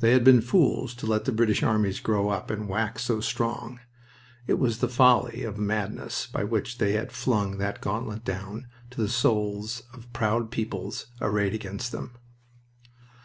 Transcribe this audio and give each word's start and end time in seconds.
They 0.00 0.10
had 0.10 0.24
been 0.24 0.40
fools 0.40 0.92
to 0.94 1.06
let 1.06 1.24
the 1.24 1.30
British 1.30 1.62
armies 1.62 2.00
grow 2.00 2.30
up 2.30 2.50
and 2.50 2.68
wax 2.68 3.04
so 3.04 3.20
strong. 3.20 3.78
It 4.48 4.58
was 4.58 4.78
the 4.78 4.88
folly 4.88 5.44
of 5.44 5.54
the 5.54 5.62
madness 5.62 6.26
by 6.26 6.42
which 6.42 6.78
they 6.78 6.94
had 6.94 7.12
flung 7.12 7.58
the 7.58 7.76
gauntlet 7.80 8.24
down 8.24 8.66
to 8.90 9.00
the 9.00 9.08
souls 9.08 9.84
of 9.94 10.12
proud 10.12 10.50
peoples 10.50 11.06
arrayed 11.20 11.54
against 11.54 11.92
them. 11.92 12.16